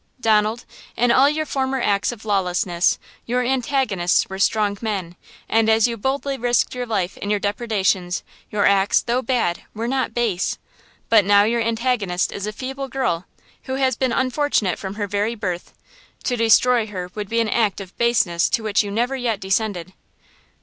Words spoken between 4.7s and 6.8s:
men; and as you boldly risked